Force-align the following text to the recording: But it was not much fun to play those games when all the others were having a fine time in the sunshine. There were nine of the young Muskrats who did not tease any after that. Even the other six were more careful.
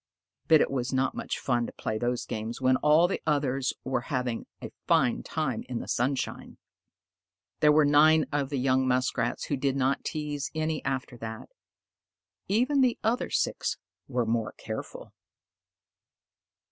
But 0.47 0.61
it 0.61 0.71
was 0.71 0.91
not 0.91 1.13
much 1.13 1.37
fun 1.37 1.67
to 1.67 1.71
play 1.73 1.99
those 1.99 2.25
games 2.25 2.59
when 2.59 2.75
all 2.77 3.07
the 3.07 3.21
others 3.27 3.71
were 3.83 4.01
having 4.09 4.47
a 4.59 4.71
fine 4.87 5.21
time 5.21 5.63
in 5.69 5.77
the 5.77 5.87
sunshine. 5.87 6.57
There 7.59 7.71
were 7.71 7.85
nine 7.85 8.25
of 8.31 8.49
the 8.49 8.57
young 8.57 8.87
Muskrats 8.87 9.43
who 9.43 9.57
did 9.57 9.75
not 9.75 10.03
tease 10.03 10.49
any 10.55 10.83
after 10.83 11.17
that. 11.17 11.49
Even 12.47 12.81
the 12.81 12.97
other 13.03 13.29
six 13.29 13.77
were 14.07 14.25
more 14.25 14.53
careful. 14.53 15.13